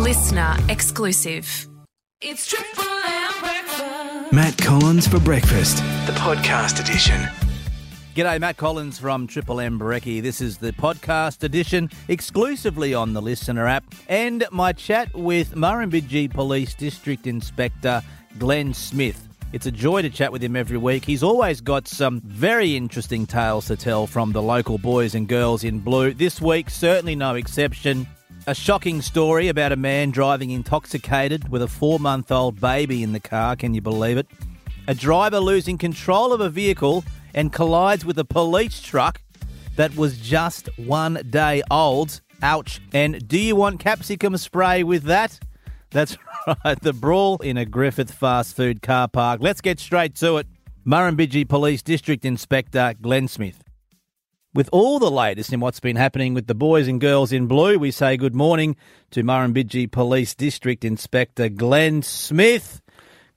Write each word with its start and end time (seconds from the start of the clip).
listener 0.00 0.56
exclusive. 0.70 1.68
It's 2.22 2.46
Triple 2.46 2.84
M 2.84 3.32
breakfast. 3.40 4.32
Matt 4.32 4.56
Collins 4.56 5.06
for 5.06 5.20
breakfast, 5.20 5.76
the 6.06 6.12
podcast 6.12 6.80
edition. 6.80 7.20
G'day, 8.14 8.40
Matt 8.40 8.56
Collins 8.56 8.98
from 8.98 9.26
Triple 9.26 9.60
M 9.60 9.78
Brekkie. 9.78 10.22
This 10.22 10.40
is 10.40 10.56
the 10.56 10.72
podcast 10.72 11.42
edition 11.44 11.90
exclusively 12.08 12.94
on 12.94 13.12
the 13.12 13.20
Listener 13.20 13.66
app 13.66 13.84
and 14.08 14.46
my 14.50 14.72
chat 14.72 15.14
with 15.14 15.54
Murrumbidgee 15.54 16.32
Police 16.32 16.74
District 16.74 17.26
Inspector 17.26 18.02
Glenn 18.38 18.72
Smith. 18.72 19.28
It's 19.52 19.66
a 19.66 19.70
joy 19.70 20.00
to 20.00 20.08
chat 20.08 20.32
with 20.32 20.42
him 20.42 20.56
every 20.56 20.78
week. 20.78 21.04
He's 21.04 21.22
always 21.22 21.60
got 21.60 21.86
some 21.86 22.22
very 22.22 22.74
interesting 22.74 23.26
tales 23.26 23.66
to 23.66 23.76
tell 23.76 24.06
from 24.06 24.32
the 24.32 24.40
local 24.40 24.78
boys 24.78 25.14
and 25.14 25.28
girls 25.28 25.62
in 25.62 25.80
blue. 25.80 26.14
This 26.14 26.40
week, 26.40 26.70
certainly 26.70 27.16
no 27.16 27.34
exception. 27.34 28.06
A 28.46 28.54
shocking 28.54 29.02
story 29.02 29.48
about 29.48 29.70
a 29.70 29.76
man 29.76 30.10
driving 30.10 30.50
intoxicated 30.50 31.50
with 31.50 31.60
a 31.60 31.68
four 31.68 32.00
month 32.00 32.32
old 32.32 32.58
baby 32.58 33.02
in 33.02 33.12
the 33.12 33.20
car. 33.20 33.54
Can 33.54 33.74
you 33.74 33.82
believe 33.82 34.16
it? 34.16 34.26
A 34.88 34.94
driver 34.94 35.38
losing 35.38 35.76
control 35.76 36.32
of 36.32 36.40
a 36.40 36.48
vehicle 36.48 37.04
and 37.34 37.52
collides 37.52 38.04
with 38.04 38.18
a 38.18 38.24
police 38.24 38.80
truck 38.80 39.20
that 39.76 39.94
was 39.94 40.18
just 40.18 40.68
one 40.78 41.22
day 41.28 41.62
old. 41.70 42.22
Ouch. 42.42 42.80
And 42.94 43.28
do 43.28 43.38
you 43.38 43.56
want 43.56 43.78
capsicum 43.78 44.36
spray 44.38 44.84
with 44.84 45.04
that? 45.04 45.38
That's 45.90 46.16
right, 46.64 46.80
the 46.80 46.94
brawl 46.94 47.36
in 47.38 47.58
a 47.58 47.66
Griffith 47.66 48.10
fast 48.10 48.56
food 48.56 48.80
car 48.80 49.06
park. 49.06 49.40
Let's 49.42 49.60
get 49.60 49.78
straight 49.78 50.14
to 50.16 50.38
it. 50.38 50.46
Murrumbidgee 50.86 51.46
Police 51.46 51.82
District 51.82 52.24
Inspector 52.24 52.94
Glenn 53.02 53.28
Smith. 53.28 53.62
With 54.52 54.68
all 54.72 54.98
the 54.98 55.12
latest 55.12 55.52
in 55.52 55.60
what's 55.60 55.78
been 55.78 55.94
happening 55.94 56.34
with 56.34 56.48
the 56.48 56.56
boys 56.56 56.88
and 56.88 57.00
girls 57.00 57.30
in 57.30 57.46
blue, 57.46 57.78
we 57.78 57.92
say 57.92 58.16
good 58.16 58.34
morning 58.34 58.74
to 59.12 59.22
Murrumbidgee 59.22 59.92
Police 59.92 60.34
District 60.34 60.84
Inspector 60.84 61.48
Glenn 61.50 62.02
Smith. 62.02 62.82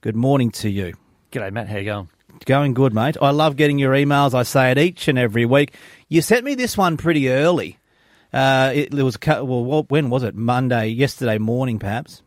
Good 0.01 0.15
morning 0.15 0.49
to 0.53 0.71
you. 0.71 0.95
G'day, 1.31 1.53
Matt. 1.53 1.67
How 1.67 1.77
you 1.77 1.85
going? 1.85 2.09
Going 2.47 2.73
good, 2.73 2.95
mate. 2.95 3.15
I 3.21 3.29
love 3.29 3.57
getting 3.57 3.77
your 3.77 3.93
emails. 3.93 4.33
I 4.33 4.41
say 4.41 4.71
it 4.71 4.79
each 4.79 5.07
and 5.07 5.19
every 5.19 5.45
week. 5.45 5.75
You 6.09 6.23
sent 6.23 6.45
me 6.45 6.55
this 6.55 6.75
one 6.75 6.97
pretty 6.97 7.29
early. 7.29 7.77
Uh, 8.33 8.71
it, 8.73 8.91
it 8.91 9.03
was 9.03 9.19
well, 9.23 9.85
when 9.89 10.09
was 10.09 10.23
it? 10.23 10.33
Monday, 10.33 10.87
yesterday 10.87 11.37
morning, 11.37 11.77
perhaps. 11.77 12.23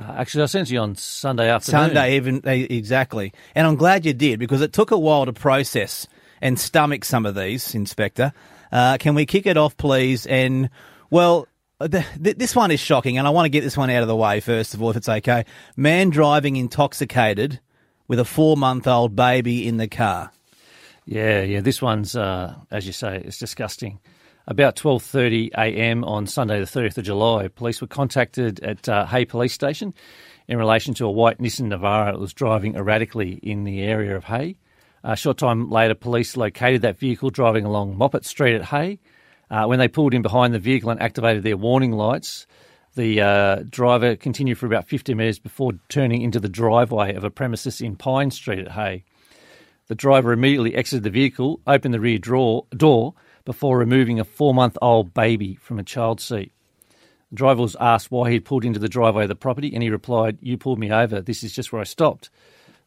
Uh, 0.00 0.14
actually, 0.16 0.42
I 0.42 0.46
sent 0.46 0.72
you 0.72 0.80
on 0.80 0.96
Sunday 0.96 1.48
afternoon. 1.48 1.80
Sunday, 1.80 2.16
even 2.16 2.42
eh, 2.48 2.66
exactly. 2.68 3.32
And 3.54 3.64
I'm 3.64 3.76
glad 3.76 4.04
you 4.04 4.12
did 4.12 4.40
because 4.40 4.60
it 4.60 4.72
took 4.72 4.90
a 4.90 4.98
while 4.98 5.24
to 5.24 5.32
process 5.32 6.08
and 6.42 6.58
stomach 6.58 7.06
some 7.06 7.24
of 7.24 7.34
these, 7.34 7.74
Inspector. 7.74 8.32
Uh, 8.70 8.96
can 8.98 9.14
we 9.14 9.24
kick 9.24 9.46
it 9.46 9.56
off, 9.56 9.76
please? 9.76 10.26
And 10.26 10.68
well, 11.08 11.46
th- 11.80 12.04
th- 12.22 12.36
this 12.36 12.54
one 12.54 12.70
is 12.70 12.80
shocking, 12.80 13.16
and 13.16 13.26
I 13.26 13.30
want 13.30 13.46
to 13.46 13.50
get 13.50 13.62
this 13.62 13.76
one 13.76 13.88
out 13.88 14.02
of 14.02 14.08
the 14.08 14.16
way 14.16 14.40
first 14.40 14.74
of 14.74 14.82
all, 14.82 14.90
if 14.90 14.96
it's 14.96 15.08
okay. 15.08 15.46
Man 15.76 16.10
driving 16.10 16.56
intoxicated 16.56 17.60
with 18.08 18.18
a 18.18 18.24
four-month-old 18.24 19.14
baby 19.16 19.66
in 19.66 19.76
the 19.76 19.88
car. 19.88 20.32
Yeah, 21.06 21.42
yeah. 21.42 21.60
This 21.60 21.80
one's, 21.80 22.14
uh, 22.14 22.54
as 22.70 22.86
you 22.86 22.92
say, 22.92 23.22
it's 23.24 23.38
disgusting. 23.38 24.00
About 24.48 24.74
12:30 24.74 25.50
a.m. 25.52 26.02
on 26.02 26.26
Sunday, 26.26 26.58
the 26.58 26.66
30th 26.66 26.98
of 26.98 27.04
July, 27.04 27.46
police 27.48 27.80
were 27.80 27.86
contacted 27.86 28.58
at 28.60 28.88
uh, 28.88 29.06
Hay 29.06 29.24
Police 29.24 29.52
Station 29.52 29.94
in 30.48 30.58
relation 30.58 30.94
to 30.94 31.06
a 31.06 31.10
white 31.10 31.38
Nissan 31.38 31.68
Navara 31.68 32.12
that 32.12 32.18
was 32.18 32.32
driving 32.32 32.74
erratically 32.74 33.34
in 33.42 33.62
the 33.62 33.82
area 33.82 34.16
of 34.16 34.24
Hay. 34.24 34.56
A 35.04 35.16
short 35.16 35.36
time 35.36 35.68
later, 35.68 35.94
police 35.94 36.36
located 36.36 36.82
that 36.82 36.98
vehicle 36.98 37.30
driving 37.30 37.64
along 37.64 37.96
Moppett 37.96 38.24
Street 38.24 38.54
at 38.54 38.66
Hay. 38.66 39.00
Uh, 39.50 39.66
when 39.66 39.78
they 39.78 39.88
pulled 39.88 40.14
in 40.14 40.22
behind 40.22 40.54
the 40.54 40.58
vehicle 40.58 40.90
and 40.90 41.02
activated 41.02 41.42
their 41.42 41.56
warning 41.56 41.92
lights, 41.92 42.46
the 42.94 43.20
uh, 43.20 43.62
driver 43.68 44.14
continued 44.14 44.58
for 44.58 44.66
about 44.66 44.86
50 44.86 45.14
metres 45.14 45.38
before 45.38 45.72
turning 45.88 46.22
into 46.22 46.38
the 46.38 46.48
driveway 46.48 47.14
of 47.14 47.24
a 47.24 47.30
premises 47.30 47.80
in 47.80 47.96
Pine 47.96 48.30
Street 48.30 48.60
at 48.60 48.72
Hay. 48.72 49.04
The 49.88 49.96
driver 49.96 50.32
immediately 50.32 50.74
exited 50.74 51.02
the 51.02 51.10
vehicle, 51.10 51.60
opened 51.66 51.94
the 51.94 52.00
rear 52.00 52.18
drawer, 52.18 52.66
door 52.70 53.14
before 53.44 53.78
removing 53.78 54.20
a 54.20 54.24
four 54.24 54.54
month 54.54 54.78
old 54.80 55.12
baby 55.12 55.56
from 55.56 55.78
a 55.78 55.84
child 55.84 56.20
seat. 56.20 56.52
The 57.30 57.36
driver 57.36 57.62
was 57.62 57.76
asked 57.80 58.10
why 58.12 58.30
he'd 58.30 58.44
pulled 58.44 58.64
into 58.64 58.78
the 58.78 58.88
driveway 58.88 59.24
of 59.24 59.28
the 59.28 59.34
property, 59.34 59.74
and 59.74 59.82
he 59.82 59.90
replied, 59.90 60.38
You 60.40 60.56
pulled 60.56 60.78
me 60.78 60.92
over. 60.92 61.20
This 61.20 61.42
is 61.42 61.52
just 61.52 61.72
where 61.72 61.80
I 61.80 61.84
stopped. 61.84 62.30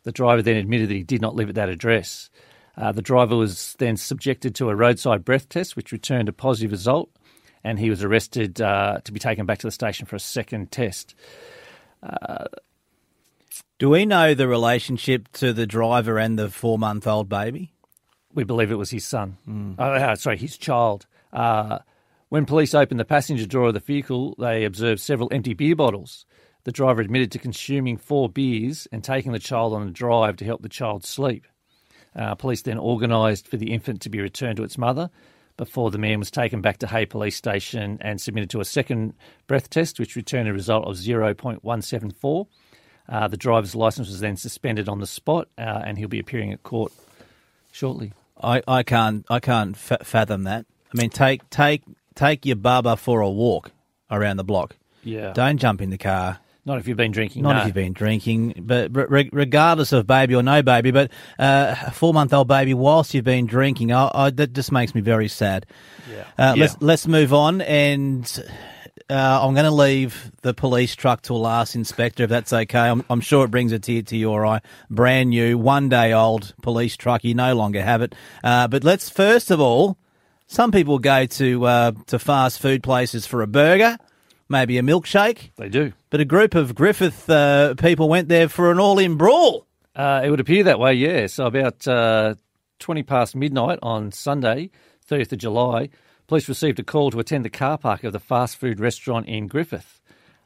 The 0.06 0.14
driver 0.14 0.42
then 0.42 0.56
admitted 0.56 0.90
that 0.90 0.96
he 0.96 1.04
did 1.04 1.22
not 1.22 1.36
live 1.36 1.50
at 1.50 1.56
that 1.56 1.70
address. 1.70 2.30
Uh, 2.78 2.94
the 2.94 3.02
driver 3.02 3.36
was 3.36 3.76
then 3.80 3.98
subjected 3.98 4.56
to 4.56 4.70
a 4.70 4.76
roadside 4.76 5.26
breath 5.26 5.50
test, 5.50 5.76
which 5.76 5.92
returned 5.92 6.30
a 6.30 6.34
positive 6.34 6.72
result, 6.72 7.10
and 7.64 7.78
he 7.78 7.90
was 7.90 8.04
arrested 8.04 8.62
uh, 8.62 9.02
to 9.04 9.12
be 9.12 9.20
taken 9.20 9.46
back 9.46 9.60
to 9.60 9.68
the 9.68 9.72
station 9.72 10.06
for 10.06 10.16
a 10.16 10.20
second 10.20 10.72
test. 10.72 11.14
Do 13.78 13.90
we 13.90 14.06
know 14.06 14.34
the 14.34 14.48
relationship 14.48 15.30
to 15.34 15.52
the 15.52 15.68
driver 15.68 16.18
and 16.18 16.40
the 16.40 16.50
four-month-old 16.50 17.28
baby? 17.28 17.74
we 18.36 18.44
believe 18.44 18.70
it 18.70 18.76
was 18.76 18.92
his 18.92 19.06
son. 19.06 19.38
Oh, 19.80 19.84
uh, 19.84 20.16
sorry, 20.16 20.38
his 20.38 20.58
child. 20.58 21.08
Uh, 21.34 21.80
when 22.30 22.46
police 22.46 22.76
opened 22.76 23.00
the 23.00 23.06
passenger 23.06 23.48
door 23.48 23.70
of 23.70 23.74
the 23.74 23.80
vehicle, 23.80 24.36
they 24.38 24.66
observed 24.66 25.00
several 25.00 25.30
empty 25.32 25.54
beer 25.54 25.76
bottles. 25.76 26.26
The 26.66 26.72
driver 26.72 27.02
admitted 27.02 27.32
to 27.32 27.40
consuming 27.40 27.98
four 27.98 28.28
beers 28.28 28.88
and 28.92 29.04
taking 29.04 29.32
the 29.32 29.40
child 29.40 29.74
on 29.74 29.88
a 29.88 29.92
drive 29.92 30.36
to 30.38 30.46
help 30.46 30.62
the 30.62 30.70
child 30.70 31.06
sleep. 31.06 31.46
Uh, 32.16 32.34
police 32.36 32.64
then 32.64 32.80
organised 32.80 33.48
for 33.48 33.58
the 33.58 33.72
infant 33.72 34.02
to 34.02 34.10
be 34.10 34.20
returned 34.20 34.58
to 34.58 34.64
its 34.64 34.78
mother 34.78 35.10
before 35.58 35.92
the 35.92 35.98
man 35.98 36.20
was 36.20 36.32
taken 36.32 36.62
back 36.62 36.78
to 36.80 36.88
Hay 36.88 37.06
Police 37.06 37.36
Station 37.36 37.98
and 38.02 38.20
submitted 38.20 38.50
to 38.50 38.62
a 38.62 38.66
second 38.66 39.14
breath 39.48 39.70
test, 39.70 40.00
which 40.00 40.16
returned 40.16 40.50
a 40.50 40.54
result 40.54 40.86
of 40.86 40.96
0.174. 40.96 42.48
Uh, 43.08 43.28
the 43.28 43.38
driver's 43.38 43.76
licence 43.76 44.08
was 44.08 44.20
then 44.20 44.36
suspended 44.36 44.90
on 44.90 45.00
the 45.00 45.08
spot, 45.08 45.48
uh, 45.58 45.84
and 45.86 45.98
he'll 45.98 46.08
be 46.08 46.20
appearing 46.20 46.52
at 46.52 46.64
court 46.64 46.92
shortly. 47.72 48.14
I, 48.42 48.62
I 48.68 48.84
can't 48.84 49.26
I 49.30 49.40
can't 49.40 49.78
fa- 49.78 50.04
fathom 50.04 50.44
that. 50.44 50.66
I 50.94 50.98
mean, 50.98 51.10
take 51.10 51.48
take 51.50 51.84
take 52.16 52.46
your 52.46 52.56
baba 52.56 52.98
for 52.98 53.22
a 53.22 53.30
walk 53.30 53.72
around 54.10 54.38
the 54.38 54.44
block. 54.44 54.76
Yeah. 55.04 55.32
Don't 55.34 55.58
jump 55.58 55.82
in 55.82 55.92
the 55.92 55.98
car. 55.98 56.40
Not 56.66 56.80
if 56.80 56.88
you've 56.88 56.98
been 56.98 57.12
drinking. 57.12 57.44
Not 57.44 57.54
no. 57.54 57.60
if 57.60 57.66
you've 57.68 57.76
been 57.76 57.94
drinking, 57.94 58.64
but 58.66 58.90
re- 58.96 59.30
regardless 59.32 59.92
of 59.92 60.08
baby 60.08 60.34
or 60.34 60.42
no 60.42 60.64
baby, 60.64 60.90
but 60.90 61.12
uh, 61.38 61.76
a 61.86 61.92
four-month-old 61.92 62.48
baby 62.48 62.74
whilst 62.74 63.14
you've 63.14 63.24
been 63.24 63.46
drinking, 63.46 63.92
I, 63.92 64.10
I, 64.12 64.30
that 64.32 64.54
just 64.54 64.72
makes 64.72 64.96
me 64.96 65.02
very 65.02 65.28
sad. 65.28 65.68
Yeah. 66.10 66.22
Uh, 66.38 66.54
Yeah. 66.56 66.62
Let's 66.62 66.78
let's 66.82 67.08
move 67.08 67.34
on, 67.34 67.62
and 67.62 68.26
uh, 69.10 69.40
I'm 69.44 69.54
going 69.54 69.66
to 69.66 69.72
leave 69.72 70.32
the 70.42 70.54
police 70.54 70.96
truck 70.96 71.22
till 71.22 71.40
last, 71.40 71.76
Inspector, 71.76 72.24
if 72.24 72.30
that's 72.30 72.52
okay. 72.52 72.80
I'm, 72.80 73.06
I'm 73.10 73.22
sure 73.22 73.46
it 73.46 73.52
brings 73.52 73.72
a 73.72 73.78
tear 73.78 74.02
to 74.02 74.18
your 74.18 74.46
eye. 74.46 74.62
Brand 74.90 75.30
new, 75.30 75.60
one 75.60 75.90
day 75.90 76.14
old 76.14 76.56
police 76.64 76.98
truck. 76.98 77.24
You 77.24 77.36
no 77.36 77.54
longer 77.54 77.84
have 77.84 78.02
it. 78.02 78.16
Uh, 78.44 78.68
but 78.68 78.84
let's 78.84 79.10
first 79.10 79.52
of 79.52 79.62
all, 79.62 79.98
some 80.48 80.72
people 80.72 80.98
go 80.98 81.28
to 81.28 81.66
uh, 81.66 81.92
to 82.08 82.18
fast 82.18 82.60
food 82.60 82.82
places 82.82 83.28
for 83.28 83.44
a 83.44 83.48
burger, 83.48 83.98
maybe 84.50 84.80
a 84.80 84.82
milkshake. 84.82 85.52
They 85.58 85.70
do. 85.70 85.94
But 86.16 86.22
a 86.22 86.24
group 86.24 86.56
of 86.56 86.76
Griffith 86.76 87.30
uh, 87.30 87.74
people 87.74 88.08
went 88.08 88.30
there 88.30 88.48
for 88.48 88.72
an 88.72 88.80
all-in 88.80 89.18
brawl. 89.18 89.68
Uh, 89.94 90.22
it 90.24 90.30
would 90.30 90.40
appear 90.40 90.64
that 90.64 90.80
way, 90.80 90.94
yeah. 90.94 91.28
So 91.28 91.46
about 91.46 91.86
uh, 91.86 92.36
20 92.80 93.04
past 93.04 93.36
midnight 93.36 93.80
on 93.84 94.14
Sunday, 94.14 94.70
30th 95.10 95.34
of 95.34 95.40
July, 95.40 95.90
police 96.28 96.48
received 96.48 96.80
a 96.80 96.84
call 96.84 97.12
to 97.12 97.20
attend 97.20 97.44
the 97.44 97.50
car 97.50 97.78
park 97.78 98.06
of 98.06 98.14
the 98.14 98.22
fast 98.22 98.56
food 98.56 98.80
restaurant 98.80 99.28
in 99.28 99.48
Griffith. 99.48 100.00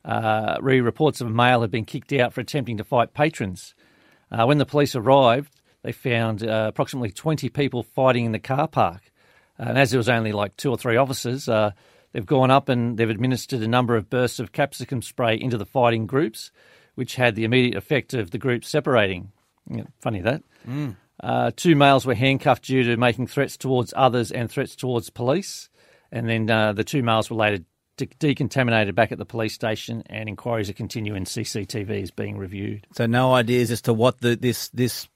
Uh, 0.04 0.58
re 0.60 0.82
reports 0.82 1.22
of 1.22 1.28
a 1.28 1.30
male 1.30 1.62
had 1.62 1.70
been 1.70 1.86
kicked 1.86 2.14
out 2.14 2.34
for 2.34 2.42
attempting 2.42 2.78
to 2.78 2.84
fight 2.84 3.14
patrons. 3.14 3.76
Uh, 4.32 4.46
when 4.46 4.58
the 4.58 4.66
police 4.66 4.96
arrived, 4.96 5.54
they 5.84 5.92
found 5.92 6.42
uh, 6.42 6.66
approximately 6.70 7.12
20 7.12 7.48
people 7.50 7.84
fighting 7.84 8.26
in 8.26 8.32
the 8.32 8.40
car 8.40 8.68
park. 8.68 9.12
And 9.60 9.78
as 9.78 9.92
there 9.92 10.00
was 10.00 10.10
only 10.10 10.32
like 10.32 10.58
two 10.58 10.72
or 10.72 10.78
three 10.78 10.98
officers, 10.98 11.48
uh, 11.48 11.74
they've 12.12 12.26
gone 12.26 12.52
up 12.52 12.70
and 12.70 12.98
they've 12.98 13.10
administered 13.10 13.62
a 13.62 13.68
number 13.68 13.96
of 13.96 14.10
bursts 14.10 14.40
of 14.40 14.52
capsicum 14.52 15.02
spray 15.02 15.40
into 15.40 15.58
the 15.58 15.66
fighting 15.66 16.06
groups, 16.06 16.52
which 16.96 17.16
had 17.16 17.36
the 17.36 17.44
immediate 17.44 17.76
effect 17.76 18.14
of 18.14 18.32
the 18.32 18.38
groups 18.38 18.68
separating. 18.68 19.32
Yeah, 19.70 19.84
funny 20.00 20.22
that. 20.22 20.44
Uh, 21.22 21.52
two 21.56 21.76
males 21.76 22.06
were 22.06 22.16
handcuffed 22.16 22.64
due 22.66 22.84
to 22.84 22.98
making 22.98 23.28
threats 23.28 23.58
towards 23.58 23.94
others 23.96 24.32
and 24.32 24.50
threats 24.50 24.76
towards 24.76 25.10
police. 25.10 25.70
And 26.12 26.28
then 26.28 26.50
uh, 26.50 26.74
the 26.74 26.84
two 26.84 27.04
males 27.04 27.30
were 27.30 27.36
later 27.36 27.64
de- 27.98 28.08
decontaminated 28.08 28.96
back 28.96 29.12
at 29.12 29.18
the 29.18 29.26
police 29.26 29.54
station, 29.54 30.04
and 30.08 30.28
inquiries 30.28 30.70
are 30.70 30.74
continuing. 30.74 31.26
CCTV 31.26 32.02
is 32.02 32.12
being 32.12 32.38
reviewed. 32.38 32.88
So 32.96 33.06
no 33.06 33.34
ideas 33.34 33.70
as 33.70 33.82
to 33.84 33.94
what 33.94 34.20
the, 34.22 34.36
this 34.36 34.70
this 34.70 35.08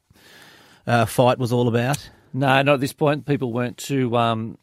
uh, 0.85 1.05
fight 1.05 1.39
was 1.39 1.51
all 1.51 1.67
about. 1.67 2.09
No, 2.33 2.61
not 2.61 2.75
at 2.75 2.79
this 2.79 2.93
point. 2.93 3.25
People 3.25 3.53
weren't 3.53 3.77
too 3.77 4.15
um, 4.17 4.57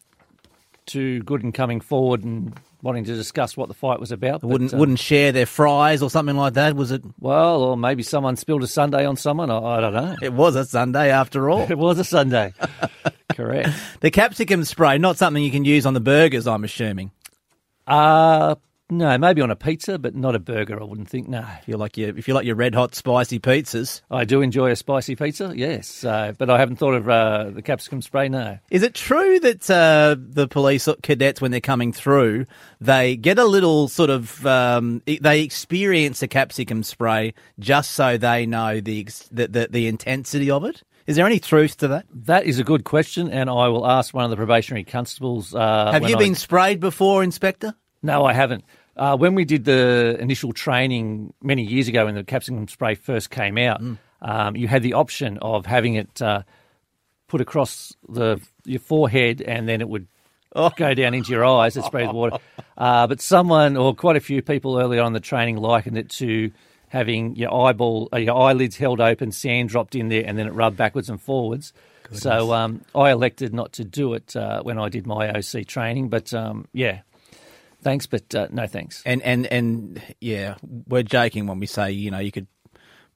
too 0.90 1.22
good 1.22 1.42
in 1.42 1.52
coming 1.52 1.80
forward 1.80 2.24
and 2.24 2.52
wanting 2.82 3.04
to 3.04 3.14
discuss 3.14 3.56
what 3.56 3.68
the 3.68 3.74
fight 3.74 4.00
was 4.00 4.10
about. 4.12 4.42
wouldn't 4.42 4.74
uh, 4.74 4.76
wouldn't 4.76 4.98
share 4.98 5.32
their 5.32 5.46
fries 5.46 6.02
or 6.02 6.10
something 6.10 6.36
like 6.36 6.54
that. 6.54 6.74
Was 6.74 6.90
it? 6.90 7.02
well, 7.18 7.62
or 7.62 7.76
maybe 7.76 8.02
someone 8.02 8.36
spilled 8.36 8.62
a 8.62 8.66
sundae 8.66 9.04
on 9.04 9.16
someone. 9.16 9.50
I, 9.50 9.58
I 9.58 9.80
don't 9.80 9.94
know. 9.94 10.16
It 10.22 10.32
was 10.32 10.56
a 10.56 10.64
Sunday 10.64 11.10
after 11.10 11.48
all. 11.50 11.66
It 11.70 11.78
was 11.78 11.98
a 11.98 12.04
Sunday. 12.04 12.52
Correct. 13.34 13.70
the 14.00 14.10
capsicum 14.10 14.64
spray, 14.64 14.98
not 14.98 15.16
something 15.16 15.42
you 15.42 15.50
can 15.52 15.64
use 15.64 15.86
on 15.86 15.94
the 15.94 16.00
burgers. 16.00 16.46
I'm 16.46 16.64
assuming. 16.64 17.10
Uh, 17.86 18.56
No, 18.90 19.16
maybe 19.18 19.40
on 19.40 19.50
a 19.50 19.56
pizza, 19.56 19.98
but 19.98 20.14
not 20.14 20.34
a 20.34 20.38
burger. 20.38 20.80
I 20.80 20.84
wouldn't 20.84 21.08
think. 21.08 21.28
No, 21.28 21.44
If 21.62 21.68
you 21.68 21.76
like 21.76 21.96
your 21.96 22.16
if 22.16 22.26
you 22.28 22.34
like 22.34 22.44
your 22.44 22.56
red 22.56 22.74
hot 22.74 22.94
spicy 22.94 23.38
pizzas, 23.38 24.00
I 24.10 24.24
do 24.24 24.42
enjoy 24.42 24.70
a 24.70 24.76
spicy 24.76 25.16
pizza. 25.16 25.52
Yes, 25.54 26.04
uh, 26.04 26.32
but 26.36 26.50
I 26.50 26.58
haven't 26.58 26.76
thought 26.76 26.94
of 26.94 27.08
uh, 27.08 27.50
the 27.50 27.62
capsicum 27.62 28.02
spray. 28.02 28.28
No. 28.28 28.58
is 28.70 28.82
it 28.82 28.94
true 28.94 29.38
that 29.40 29.70
uh, 29.70 30.16
the 30.18 30.48
police 30.48 30.88
cadets, 31.02 31.40
when 31.40 31.50
they're 31.50 31.60
coming 31.60 31.92
through, 31.92 32.46
they 32.80 33.16
get 33.16 33.38
a 33.38 33.44
little 33.44 33.88
sort 33.88 34.10
of 34.10 34.44
um, 34.46 35.02
they 35.06 35.42
experience 35.42 36.22
a 36.22 36.28
capsicum 36.28 36.82
spray 36.82 37.34
just 37.58 37.92
so 37.92 38.16
they 38.16 38.46
know 38.46 38.80
the, 38.80 39.04
the 39.30 39.46
the 39.48 39.68
the 39.70 39.86
intensity 39.86 40.50
of 40.50 40.64
it? 40.64 40.82
Is 41.06 41.16
there 41.16 41.26
any 41.26 41.40
truth 41.40 41.76
to 41.78 41.88
that? 41.88 42.06
That 42.12 42.44
is 42.44 42.58
a 42.58 42.64
good 42.64 42.84
question, 42.84 43.30
and 43.30 43.48
I 43.50 43.68
will 43.68 43.86
ask 43.86 44.14
one 44.14 44.24
of 44.24 44.30
the 44.30 44.36
probationary 44.36 44.84
constables. 44.84 45.54
Uh, 45.54 45.90
Have 45.92 46.08
you 46.08 46.16
I- 46.16 46.18
been 46.18 46.34
sprayed 46.34 46.78
before, 46.80 47.22
Inspector? 47.22 47.74
No, 48.02 48.24
I 48.24 48.32
haven't. 48.32 48.64
Uh, 49.00 49.16
when 49.16 49.34
we 49.34 49.46
did 49.46 49.64
the 49.64 50.14
initial 50.20 50.52
training 50.52 51.32
many 51.42 51.62
years 51.62 51.88
ago, 51.88 52.04
when 52.04 52.14
the 52.14 52.22
capsicum 52.22 52.68
spray 52.68 52.94
first 52.94 53.30
came 53.30 53.56
out, 53.56 53.80
um, 54.20 54.54
you 54.54 54.68
had 54.68 54.82
the 54.82 54.92
option 54.92 55.38
of 55.40 55.64
having 55.64 55.94
it 55.94 56.20
uh, 56.20 56.42
put 57.26 57.40
across 57.40 57.96
the 58.10 58.38
your 58.66 58.78
forehead, 58.78 59.40
and 59.40 59.66
then 59.66 59.80
it 59.80 59.88
would 59.88 60.06
go 60.76 60.92
down 60.92 61.14
into 61.14 61.30
your 61.30 61.46
eyes 61.46 61.76
and 61.76 61.84
spray 61.86 62.06
the 62.06 62.12
water. 62.12 62.38
Uh, 62.78 63.06
but 63.06 63.20
someone, 63.20 63.76
or 63.76 63.94
quite 63.94 64.16
a 64.16 64.20
few 64.20 64.40
people 64.40 64.78
earlier 64.78 65.02
on 65.02 65.08
in 65.08 65.12
the 65.12 65.20
training, 65.20 65.58
likened 65.58 65.98
it 65.98 66.08
to 66.08 66.50
having 66.88 67.36
your 67.36 67.52
eyeball, 67.52 68.08
uh, 68.10 68.16
your 68.16 68.34
eyelids 68.34 68.74
held 68.74 69.02
open, 69.02 69.30
sand 69.32 69.68
dropped 69.68 69.94
in 69.94 70.08
there, 70.08 70.24
and 70.26 70.38
then 70.38 70.46
it 70.46 70.54
rubbed 70.54 70.78
backwards 70.78 71.10
and 71.10 71.20
forwards. 71.20 71.74
So 72.12 72.54
um, 72.54 72.80
I 72.94 73.10
elected 73.10 73.52
not 73.52 73.74
to 73.74 73.84
do 73.84 74.14
it 74.14 74.34
uh, 74.34 74.62
when 74.62 74.78
I 74.78 74.88
did 74.88 75.06
my 75.06 75.30
OC 75.30 75.66
training, 75.66 76.08
but 76.08 76.32
um, 76.32 76.66
yeah, 76.72 77.00
thanks, 77.80 78.06
but 78.06 78.34
uh, 78.34 78.48
no 78.50 78.66
thanks. 78.66 79.02
And 79.04 79.22
and 79.22 79.46
and 79.46 80.02
yeah, 80.20 80.56
we're 80.86 81.02
joking 81.02 81.46
when 81.46 81.58
we 81.60 81.66
say 81.66 81.90
you 81.92 82.10
know 82.10 82.18
you 82.18 82.32
could 82.32 82.46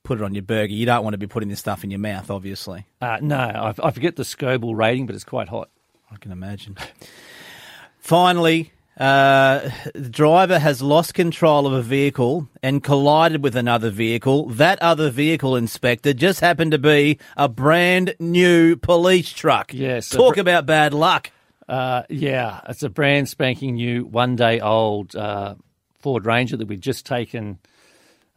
put 0.03 0.21
it 0.21 0.25
on 0.25 0.35
your 0.35 0.43
burger. 0.43 0.73
You 0.73 0.87
don't 0.87 1.03
want 1.03 1.15
to 1.15 1.19
be 1.19 1.27
putting 1.27 1.49
this 1.49 1.61
stuff 1.61 1.83
in 1.85 1.91
your 1.91 2.01
mouth, 2.01 2.31
obviously. 2.31 2.87
Uh, 3.01 3.19
no, 3.23 3.39
I, 3.39 3.75
I 3.83 3.91
forget 3.91 4.17
the 4.17 4.25
Scoville 4.25 4.75
rating, 4.75 5.07
but 5.07 5.15
it's 5.15 5.25
quite 5.25 5.49
hot. 5.49 5.71
I 6.11 6.17
can 6.17 6.31
imagine. 6.31 6.77
Finally, 7.99 8.73
uh, 8.99 9.71
the 9.95 10.09
driver 10.09 10.59
has 10.59 10.81
lost 10.81 11.15
control 11.15 11.67
of 11.67 11.73
a 11.73 11.83
vehicle 11.83 12.49
and 12.63 12.83
collided 12.83 13.43
with 13.43 13.57
another 13.57 13.91
vehicle. 13.91 14.47
That 14.51 14.81
other 14.81 15.11
vehicle, 15.11 15.57
Inspector, 15.57 16.13
just 16.15 16.41
happened 16.41 16.73
to 16.73 16.79
be 16.79 17.19
a 17.37 17.49
brand 17.49 18.15
new 18.21 18.77
police 18.77 19.33
truck. 19.33 19.73
Yes, 19.75 20.11
Talk 20.11 20.35
br- 20.35 20.41
about 20.43 20.67
bad 20.67 20.95
luck. 20.95 21.31
Uh, 21.69 22.03
yeah, 22.11 22.61
it's 22.69 22.83
a 22.83 22.89
brand 22.89 23.29
spanking 23.29 23.75
new, 23.77 24.05
one 24.05 24.37
day 24.37 24.61
old 24.61 25.17
uh, 25.17 25.55
Ford 25.99 26.27
Ranger 26.27 26.57
that 26.57 26.69
we've 26.69 26.81
just 26.81 27.07
taken 27.07 27.59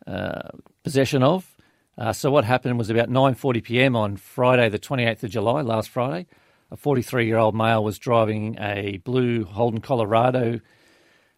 uh, 0.06 0.50
possession 0.84 1.24
of. 1.24 1.56
Uh, 1.98 2.14
so 2.14 2.32
what 2.32 2.46
happened 2.46 2.78
was 2.78 2.90
about 2.90 3.10
9:40 3.10 3.64
p.m. 3.64 3.96
on 3.96 4.16
Friday, 4.16 4.70
the 4.70 4.80
28th 4.80 5.24
of 5.24 5.32
July, 5.32 5.62
last 5.62 5.90
Friday. 5.90 6.28
A 6.70 6.78
43-year-old 6.78 7.56
male 7.56 7.82
was 7.84 7.98
driving 7.98 8.58
a 8.60 8.98
blue 8.98 9.46
Holden 9.46 9.80
Colorado 9.80 10.60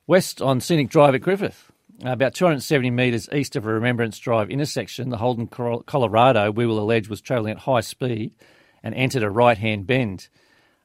west 0.07 0.41
on 0.41 0.59
Scenic 0.59 0.89
Drive 0.89 1.13
at 1.13 1.21
Griffith. 1.21 1.71
About 2.03 2.33
270 2.33 2.89
metres 2.89 3.29
east 3.31 3.55
of 3.55 3.65
a 3.65 3.73
Remembrance 3.73 4.17
Drive 4.17 4.49
intersection, 4.49 5.09
the 5.09 5.17
Holden 5.17 5.47
Colorado, 5.47 6.49
we 6.49 6.65
will 6.65 6.79
allege, 6.79 7.09
was 7.09 7.21
travelling 7.21 7.51
at 7.51 7.59
high 7.59 7.81
speed 7.81 8.33
and 8.81 8.95
entered 8.95 9.21
a 9.21 9.29
right-hand 9.29 9.85
bend 9.85 10.29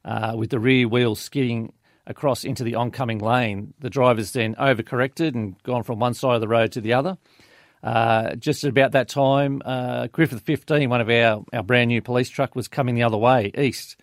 uh, 0.04 0.34
with 0.36 0.50
the 0.50 0.58
rear 0.58 0.88
wheel 0.88 1.14
skidding 1.14 1.72
across 2.06 2.44
into 2.44 2.64
the 2.64 2.74
oncoming 2.74 3.18
lane. 3.18 3.74
The 3.78 3.90
driver's 3.90 4.32
then 4.32 4.54
overcorrected 4.56 5.34
and 5.34 5.60
gone 5.62 5.82
from 5.82 5.98
one 5.98 6.14
side 6.14 6.34
of 6.34 6.40
the 6.40 6.48
road 6.48 6.72
to 6.72 6.80
the 6.80 6.92
other. 6.92 7.16
Uh, 7.82 8.34
just 8.36 8.64
at 8.64 8.70
about 8.70 8.92
that 8.92 9.08
time, 9.08 9.60
uh, 9.64 10.06
Griffith 10.08 10.40
15, 10.40 10.88
one 10.88 11.00
of 11.00 11.10
our, 11.10 11.44
our 11.52 11.62
brand 11.62 11.88
new 11.88 12.00
police 12.00 12.30
truck, 12.30 12.54
was 12.54 12.68
coming 12.68 12.94
the 12.94 13.02
other 13.02 13.16
way, 13.16 13.50
east, 13.58 13.96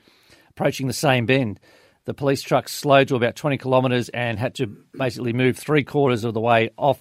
approaching 0.49 0.87
the 0.87 0.93
same 0.93 1.25
bend. 1.25 1.59
The 2.05 2.13
police 2.13 2.41
truck 2.41 2.69
slowed 2.69 3.07
to 3.09 3.15
about 3.15 3.35
20 3.35 3.57
kilometres 3.57 4.09
and 4.09 4.37
had 4.37 4.55
to 4.55 4.67
basically 4.97 5.33
move 5.33 5.57
three 5.57 5.83
quarters 5.83 6.23
of 6.23 6.33
the 6.33 6.39
way 6.39 6.71
off 6.77 6.99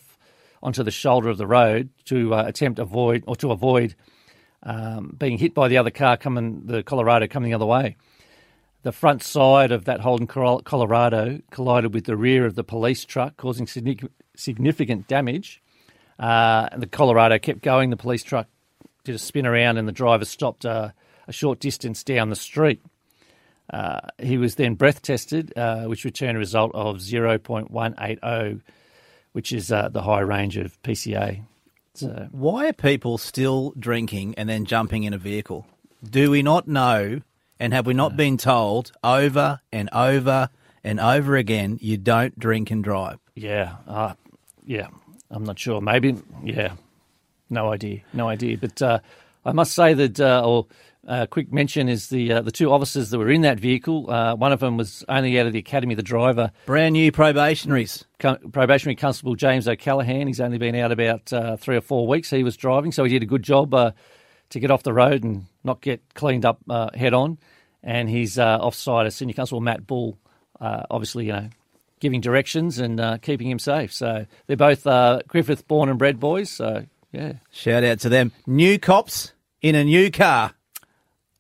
onto 0.62 0.82
the 0.82 0.90
shoulder 0.90 1.28
of 1.28 1.38
the 1.38 1.46
road 1.46 1.88
to 2.06 2.34
uh, 2.34 2.44
attempt 2.46 2.78
avoid 2.78 3.24
or 3.26 3.36
to 3.36 3.50
avoid 3.50 3.94
um, 4.62 5.14
being 5.18 5.38
hit 5.38 5.54
by 5.54 5.68
the 5.68 5.78
other 5.78 5.90
car 5.90 6.16
coming, 6.16 6.62
the 6.66 6.82
Colorado 6.82 7.26
coming 7.26 7.50
the 7.50 7.54
other 7.54 7.66
way. 7.66 7.96
The 8.82 8.92
front 8.92 9.22
side 9.22 9.72
of 9.72 9.84
that 9.84 10.00
Holden 10.00 10.26
Colorado 10.26 11.40
collided 11.50 11.92
with 11.92 12.04
the 12.04 12.16
rear 12.16 12.46
of 12.46 12.54
the 12.54 12.64
police 12.64 13.04
truck, 13.04 13.36
causing 13.36 13.66
significant 13.66 15.06
damage. 15.06 15.62
Uh, 16.18 16.68
and 16.72 16.82
the 16.82 16.86
Colorado 16.86 17.38
kept 17.38 17.62
going. 17.62 17.90
The 17.90 17.96
police 17.96 18.22
truck 18.22 18.46
did 19.04 19.14
a 19.14 19.18
spin 19.18 19.46
around, 19.46 19.76
and 19.76 19.86
the 19.86 19.92
driver 19.92 20.24
stopped 20.24 20.64
uh, 20.64 20.90
a 21.28 21.32
short 21.32 21.60
distance 21.60 22.02
down 22.04 22.30
the 22.30 22.36
street. 22.36 22.82
Uh, 23.70 24.00
he 24.18 24.38
was 24.38 24.56
then 24.56 24.74
breath 24.74 25.02
tested, 25.02 25.52
uh, 25.56 25.84
which 25.84 26.04
returned 26.04 26.36
a 26.36 26.40
result 26.40 26.72
of 26.74 26.96
0.180, 26.96 28.60
which 29.32 29.52
is 29.52 29.70
uh, 29.70 29.88
the 29.90 30.02
high 30.02 30.20
range 30.20 30.56
of 30.56 30.80
PCA. 30.82 31.42
So, 31.94 32.28
Why 32.32 32.68
are 32.68 32.72
people 32.72 33.18
still 33.18 33.74
drinking 33.78 34.34
and 34.36 34.48
then 34.48 34.64
jumping 34.64 35.04
in 35.04 35.12
a 35.12 35.18
vehicle? 35.18 35.66
Do 36.02 36.30
we 36.30 36.42
not 36.42 36.66
know 36.66 37.20
and 37.60 37.72
have 37.72 37.86
we 37.86 37.94
not 37.94 38.16
been 38.16 38.36
told 38.36 38.90
over 39.04 39.60
and 39.70 39.88
over 39.92 40.48
and 40.82 40.98
over 40.98 41.36
again 41.36 41.78
you 41.80 41.96
don't 41.96 42.36
drink 42.38 42.70
and 42.70 42.82
drive? 42.82 43.18
yeah, 43.36 43.76
uh, 43.86 44.14
yeah, 44.66 44.88
I'm 45.30 45.44
not 45.44 45.58
sure. 45.58 45.80
Maybe, 45.80 46.16
yeah, 46.42 46.72
no 47.48 47.72
idea, 47.72 48.00
no 48.12 48.28
idea. 48.28 48.58
But 48.58 48.80
uh, 48.82 48.98
I 49.44 49.52
must 49.52 49.72
say 49.72 49.94
that, 49.94 50.20
uh, 50.20 50.42
or 50.44 50.66
uh, 51.08 51.26
quick 51.26 51.50
mention 51.52 51.88
is 51.88 52.08
the 52.08 52.32
uh, 52.32 52.42
the 52.42 52.52
two 52.52 52.70
officers 52.70 53.10
that 53.10 53.18
were 53.18 53.30
in 53.30 53.40
that 53.42 53.58
vehicle. 53.58 54.10
Uh, 54.10 54.34
one 54.36 54.52
of 54.52 54.60
them 54.60 54.76
was 54.76 55.04
only 55.08 55.38
out 55.40 55.46
of 55.46 55.52
the 55.52 55.58
academy. 55.58 55.94
The 55.94 56.02
driver, 56.02 56.52
Brand 56.66 56.92
new 56.92 57.10
probationaries. 57.10 58.04
probationary 58.18 58.96
constable 58.96 59.34
James 59.34 59.66
O'Callaghan. 59.66 60.26
He's 60.26 60.40
only 60.40 60.58
been 60.58 60.74
out 60.76 60.92
about 60.92 61.32
uh, 61.32 61.56
three 61.56 61.76
or 61.76 61.80
four 61.80 62.06
weeks. 62.06 62.30
He 62.30 62.44
was 62.44 62.56
driving, 62.56 62.92
so 62.92 63.04
he 63.04 63.10
did 63.10 63.22
a 63.22 63.26
good 63.26 63.42
job 63.42 63.72
uh, 63.74 63.92
to 64.50 64.60
get 64.60 64.70
off 64.70 64.82
the 64.82 64.92
road 64.92 65.24
and 65.24 65.46
not 65.64 65.80
get 65.80 66.02
cleaned 66.14 66.44
up 66.44 66.60
uh, 66.68 66.90
head 66.94 67.14
on. 67.14 67.38
And 67.82 68.08
he's 68.10 68.38
uh, 68.38 68.58
offside 68.60 69.06
as 69.06 69.16
senior 69.16 69.34
constable 69.34 69.60
Matt 69.60 69.86
Bull, 69.86 70.18
uh, 70.60 70.82
obviously, 70.90 71.26
you 71.26 71.32
know, 71.32 71.48
giving 71.98 72.20
directions 72.20 72.78
and 72.78 73.00
uh, 73.00 73.18
keeping 73.18 73.48
him 73.48 73.58
safe. 73.58 73.92
So 73.92 74.26
they're 74.46 74.56
both 74.56 74.86
uh, 74.86 75.20
Griffith 75.26 75.66
born 75.66 75.88
and 75.88 75.98
bred 75.98 76.20
boys. 76.20 76.50
So 76.50 76.84
yeah, 77.12 77.34
Shout 77.50 77.84
out 77.84 78.00
to 78.00 78.08
them. 78.08 78.32
New 78.46 78.78
cops 78.78 79.32
in 79.62 79.74
a 79.74 79.84
new 79.84 80.10
car. 80.10 80.52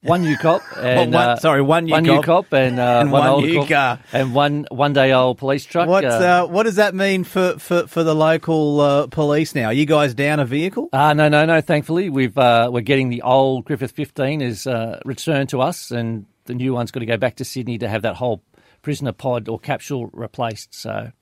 One 0.02 0.22
new 0.22 0.36
cop 0.36 0.62
and 0.78 1.12
one- 1.12 1.28
uh, 1.28 1.36
sorry, 1.36 1.60
one 1.62 1.84
new 1.84 1.92
one 1.92 2.04
cop 2.06 2.16
new 2.16 2.22
cop 2.22 2.52
and, 2.52 2.78
uh, 2.80 3.00
and 3.00 3.12
one, 3.12 3.20
one 3.22 3.30
old 3.30 3.54
cop 3.54 3.68
car. 3.68 3.98
and 4.12 4.34
one 4.34 4.66
one 4.70 4.92
day 4.92 5.12
old 5.12 5.38
police 5.38 5.64
truck. 5.64 5.88
What 5.88 6.04
uh, 6.04 6.08
uh, 6.08 6.46
what 6.46 6.62
does 6.64 6.76
that 6.76 6.94
mean 6.94 7.24
for, 7.24 7.58
for, 7.58 7.86
for 7.86 8.02
the 8.02 8.14
local 8.14 8.80
uh, 8.80 9.06
police 9.08 9.54
now? 9.54 9.66
Are 9.66 9.72
you 9.72 9.86
guys 9.86 10.14
down 10.14 10.40
a 10.40 10.44
vehicle? 10.46 10.88
Uh, 10.92 11.12
no, 11.12 11.28
no, 11.28 11.44
no. 11.44 11.60
Thankfully, 11.60 12.08
we've 12.10 12.36
uh, 12.38 12.70
we're 12.72 12.80
getting 12.80 13.08
the 13.10 13.22
old 13.22 13.64
Griffith 13.66 13.92
15 13.92 14.40
is 14.40 14.66
uh, 14.66 15.00
returned 15.04 15.48
to 15.50 15.60
us, 15.60 15.90
and 15.90 16.26
the 16.46 16.54
new 16.54 16.72
one's 16.72 16.90
got 16.90 17.00
to 17.00 17.06
go 17.06 17.16
back 17.16 17.36
to 17.36 17.44
Sydney 17.44 17.78
to 17.78 17.88
have 17.88 18.02
that 18.02 18.16
whole 18.16 18.42
prisoner 18.82 19.12
pod 19.12 19.48
or 19.48 19.58
capsule 19.58 20.08
replaced. 20.14 20.74
So, 20.74 21.12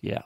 yeah, 0.00 0.22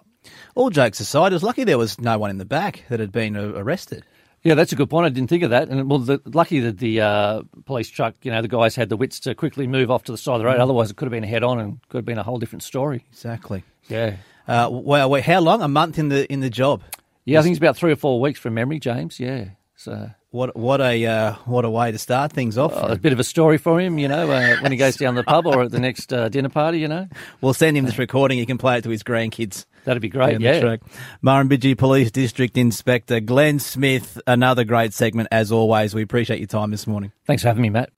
All 0.55 0.69
jokes 0.69 1.01
aside, 1.01 1.33
it 1.33 1.37
was 1.37 1.43
lucky 1.43 1.65
there 1.65 1.79
was 1.79 1.99
no 1.99 2.19
one 2.19 2.29
in 2.31 2.37
the 2.39 2.45
back 2.45 2.85
that 2.91 3.01
had 3.01 3.11
been 3.11 3.37
arrested. 3.37 4.05
Yeah, 4.45 4.55
that's 4.55 4.73
a 4.73 4.77
good 4.77 4.89
point. 4.91 5.07
I 5.07 5.09
didn't 5.09 5.29
think 5.31 5.43
of 5.43 5.51
that. 5.51 5.69
And 5.69 5.89
well, 5.91 5.99
the, 5.99 6.21
lucky 6.27 6.61
that 6.61 6.79
the 6.79 7.01
uh, 7.01 7.43
police 7.65 7.89
truck, 7.89 8.15
you 8.23 8.31
know, 8.31 8.43
the 8.43 8.49
guys 8.49 8.77
had 8.77 8.89
the 8.91 8.97
wits 8.97 9.21
to 9.21 9.35
quickly 9.35 9.67
move 9.67 9.91
off 9.91 10.05
to 10.05 10.13
the 10.13 10.19
side 10.19 10.35
of 10.35 10.39
the 10.41 10.45
road. 10.45 10.59
Otherwise, 10.61 10.91
it 10.91 10.97
could 10.97 11.07
have 11.07 11.13
been 11.13 11.25
a 11.25 11.29
head 11.29 11.43
on 11.43 11.59
and 11.59 11.81
could 11.89 11.99
have 11.99 12.05
been 12.05 12.19
a 12.19 12.23
whole 12.23 12.39
different 12.39 12.63
story. 12.63 13.05
Exactly. 13.11 13.65
Yeah, 13.89 14.17
Uh, 14.47 14.69
well, 14.71 15.11
wait, 15.11 15.25
how 15.25 15.41
long? 15.41 15.63
A 15.63 15.69
month 15.69 15.99
in 15.99 16.09
the 16.11 16.31
in 16.33 16.41
the 16.41 16.51
job. 16.51 16.83
yeah. 17.25 17.39
I 17.39 17.43
think 17.43 17.53
it's 17.55 17.59
about 17.59 17.77
three 17.77 17.93
or 17.93 17.97
four 17.97 18.21
weeks 18.21 18.39
from 18.39 18.55
memory, 18.55 18.79
James. 18.79 19.19
Yeah, 19.19 19.47
so. 19.77 20.11
What 20.31 20.57
what 20.57 20.81
a 20.81 21.07
uh, 21.07 21.33
what 21.45 21.65
a 21.65 21.71
way 21.71 21.93
to 21.93 21.99
start 21.99 22.33
things 22.33 22.59
off. 22.59 22.73
A 22.75 22.97
bit 22.97 23.13
of 23.13 23.21
a 23.21 23.25
story 23.25 23.57
for 23.57 23.79
him, 23.81 23.99
you 23.99 24.09
know, 24.09 24.29
uh, 24.31 24.57
when 24.63 24.73
he 24.73 24.77
goes 24.79 24.97
down 24.97 25.15
the 25.15 25.23
pub 25.23 25.47
or 25.47 25.63
at 25.63 25.71
the 25.71 25.79
next 25.79 26.13
uh, 26.13 26.29
dinner 26.29 26.49
party, 26.49 26.81
you 26.81 26.89
know. 26.89 27.07
We'll 27.41 27.55
send 27.55 27.77
him 27.77 27.85
this 27.85 27.99
recording. 27.99 28.39
He 28.39 28.45
can 28.47 28.59
play 28.59 28.79
it 28.79 28.83
to 28.83 28.91
his 28.91 29.05
grandkids. 29.05 29.65
That'd 29.85 30.03
be 30.03 30.09
great, 30.09 30.33
down 30.33 30.41
the 30.41 30.45
yeah. 30.45 30.61
track. 30.61 30.81
Murrumbidgee 31.25 31.77
Police 31.77 32.11
District 32.11 32.57
Inspector 32.57 33.19
Glenn 33.21 33.59
Smith. 33.59 34.21
Another 34.27 34.65
great 34.65 34.93
segment 34.93 35.29
as 35.31 35.53
always. 35.53 35.95
We 35.95 36.03
appreciate 36.03 36.39
your 36.41 36.47
time 36.47 36.71
this 36.71 36.87
morning. 36.87 37.13
Thanks 37.27 37.43
for 37.43 37.49
having 37.49 37.63
me, 37.63 37.71
Matt. 37.71 37.91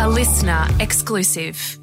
A 0.00 0.08
listener 0.08 0.66
exclusive. 0.80 1.78